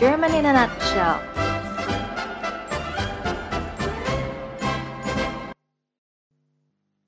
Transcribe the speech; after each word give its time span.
German 0.00 0.32
in 0.32 0.48
a 0.48 0.52
Nutshell. 0.56 1.20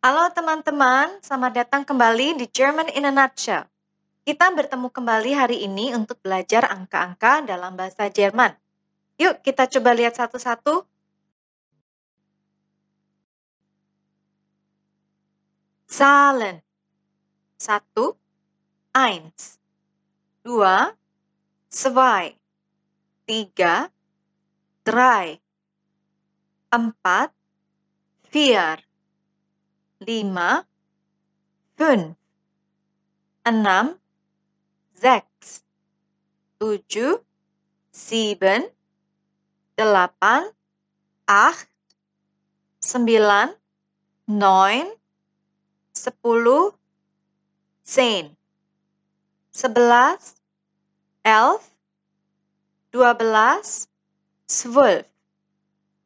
Halo 0.00 0.32
teman-teman, 0.32 1.20
selamat 1.20 1.52
datang 1.52 1.84
kembali 1.84 2.40
di 2.40 2.48
German 2.48 2.88
in 2.96 3.04
a 3.04 3.12
Nutshell. 3.12 3.68
Kita 4.24 4.48
bertemu 4.56 4.88
kembali 4.88 5.36
hari 5.36 5.68
ini 5.68 5.92
untuk 5.92 6.16
belajar 6.24 6.64
angka-angka 6.64 7.44
dalam 7.44 7.76
bahasa 7.76 8.08
Jerman. 8.08 8.56
Yuk 9.20 9.44
kita 9.44 9.68
coba 9.68 9.92
lihat 9.92 10.16
satu-satu. 10.16 10.88
Zahlen. 15.92 16.64
Satu, 17.60 18.16
eins. 18.96 19.60
Dua, 20.40 20.96
zwei 21.68 22.38
tiga, 23.28 23.92
drei, 24.88 25.36
empat, 26.72 27.28
vier, 28.32 28.80
lima, 30.00 30.64
fünf, 31.76 32.16
enam, 33.44 34.00
sechs, 34.96 35.60
tujuh, 36.56 37.20
sieben, 37.92 38.72
delapan, 39.76 40.48
acht, 41.28 41.68
sembilan, 42.80 43.52
neun, 44.24 44.88
sepuluh, 45.92 46.72
zehn, 47.84 48.32
sebelas, 49.52 50.40
elf, 51.28 51.68
12, 52.98 53.86
12. 54.50 55.06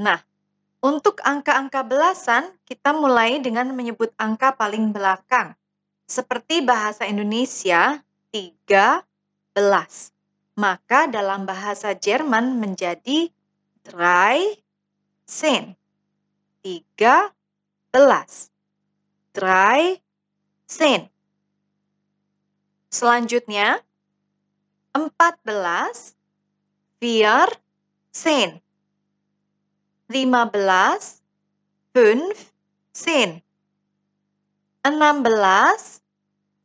Nah, 0.00 0.24
untuk 0.80 1.20
angka-angka 1.20 1.84
belasan, 1.84 2.48
kita 2.64 2.96
mulai 2.96 3.44
dengan 3.44 3.68
menyebut 3.76 4.08
angka 4.16 4.56
paling 4.56 4.88
belakang. 4.88 5.52
Seperti 6.08 6.64
bahasa 6.64 7.04
Indonesia, 7.04 8.00
13. 8.32 9.04
Maka 10.56 11.04
dalam 11.12 11.44
bahasa 11.44 11.92
Jerman 11.92 12.56
menjadi 12.56 13.28
drei 13.84 14.56
sen. 15.28 15.76
13. 16.64 17.20
Drei 19.36 20.00
sen. 20.64 21.04
Selanjutnya, 22.88 23.84
14 24.96 26.17
vier, 26.98 27.46
zehn. 28.10 28.58
Lima 30.10 30.46
belas, 30.50 31.22
fünf, 31.94 32.50
zehn. 32.94 33.42
Enam 34.82 35.22
belas, 35.22 36.02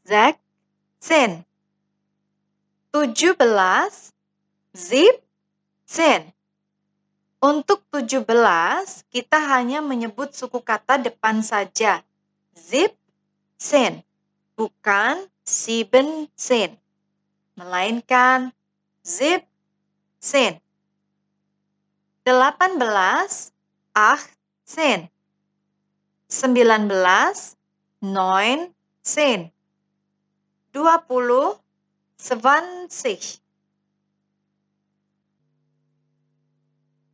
sechs, 0.05 0.41
zehn. 1.01 1.45
Tujuh 2.93 3.33
belas, 3.37 4.13
zip, 4.73 5.21
zehn. 5.85 6.29
Untuk 7.43 7.83
tujuh 7.91 8.23
belas, 8.23 9.03
kita 9.11 9.35
hanya 9.35 9.83
menyebut 9.83 10.31
suku 10.31 10.63
kata 10.63 10.95
depan 10.95 11.43
saja. 11.43 11.99
Zip, 12.55 12.95
sen. 13.59 13.99
Bukan 14.55 15.27
sieben, 15.43 16.31
sen. 16.39 16.79
Melainkan 17.59 18.55
zip, 19.03 19.43
sen. 20.23 20.63
18, 22.23 23.51
sen. 24.63 25.11
19, 26.31 27.57
neun, 27.99 28.71
sen. 29.03 29.51
20, 30.71 31.59
zwanzig. 32.15 33.43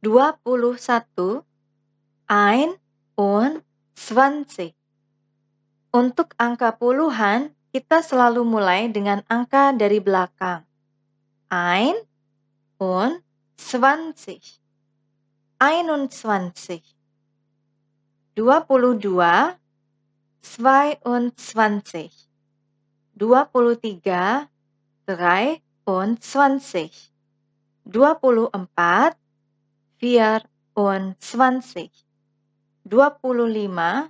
21, 0.06 1.44
ein 2.30 2.70
und 3.18 3.66
zwanzig. 3.98 4.78
Untuk 5.90 6.38
angka 6.38 6.78
puluhan, 6.78 7.58
kita 7.74 8.06
selalu 8.06 8.46
mulai 8.46 8.94
dengan 8.94 9.26
angka 9.26 9.74
dari 9.74 9.98
belakang. 9.98 10.62
Ein 11.50 11.98
und 12.80 13.20
zwanzig. 13.60 14.64
Einundzwanzig. 15.60 16.96
Dua 18.34 18.64
puluh 18.64 18.96
dua, 18.96 19.60
zweiundzwanzig. 20.42 22.16
Dua 23.14 23.44
puluh 23.44 23.76
tiga, 23.76 24.48
dreiundzwanzig. 25.06 27.12
Dua 27.84 28.16
puluh 28.16 28.48
empat. 28.56 29.20
Dua 32.88 33.12
puluh 33.12 33.52
lima. 33.52 34.08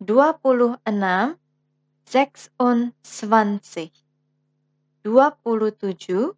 Dua 0.00 0.32
puluh 0.38 0.78
enam, 0.86 1.34
27, 5.02 6.36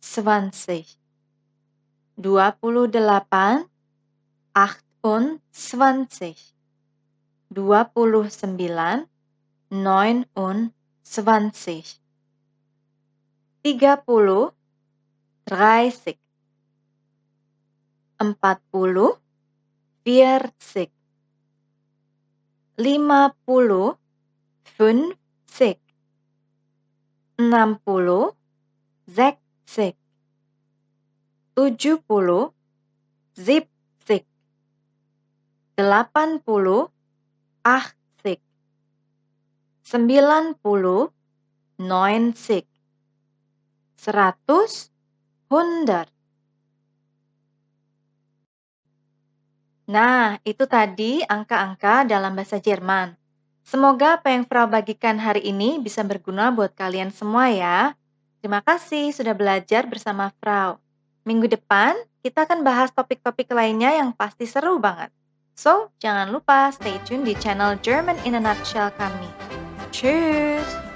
27. 0.00 0.86
28, 2.16 3.68
28. 7.50 7.50
29, 7.50 9.08
29. 9.70 10.72
30, 13.62 14.54
30. 15.44 16.18
40, 18.18 18.62
40. 18.70 19.20
50, 20.04 20.90
50 24.78 25.81
enam 27.42 27.82
puluh, 27.82 28.30
zek-zek, 29.10 29.98
tujuh 31.58 31.98
puluh, 32.06 32.54
zip-zik, 33.34 34.22
delapan 35.74 36.38
puluh, 36.38 36.86
ah-zik, 37.66 38.38
sembilan 39.82 40.54
puluh, 40.62 41.10
noin-zik, 41.82 42.70
seratus, 43.98 44.94
hundar. 45.50 46.06
Nah, 49.92 50.38
itu 50.46 50.64
tadi 50.64 51.20
angka-angka 51.20 52.06
dalam 52.06 52.32
bahasa 52.38 52.62
Jerman. 52.62 53.21
Semoga 53.62 54.18
apa 54.18 54.34
yang 54.34 54.44
Frau 54.44 54.66
bagikan 54.66 55.16
hari 55.22 55.46
ini 55.46 55.78
bisa 55.78 56.02
berguna 56.02 56.50
buat 56.50 56.74
kalian 56.74 57.14
semua 57.14 57.48
ya. 57.48 57.94
Terima 58.42 58.58
kasih 58.58 59.14
sudah 59.14 59.32
belajar 59.38 59.86
bersama 59.86 60.34
Frau. 60.42 60.82
Minggu 61.22 61.46
depan 61.46 61.94
kita 62.22 62.46
akan 62.46 62.66
bahas 62.66 62.90
topik-topik 62.90 63.50
lainnya 63.54 63.94
yang 63.94 64.10
pasti 64.10 64.46
seru 64.46 64.82
banget. 64.82 65.14
So, 65.54 65.94
jangan 66.02 66.34
lupa 66.34 66.74
stay 66.74 66.98
tune 67.06 67.22
di 67.22 67.38
channel 67.38 67.78
German 67.84 68.18
in 68.26 68.34
a 68.34 68.42
Nutshell 68.42 68.90
kami. 68.98 69.30
Cheers! 69.94 70.91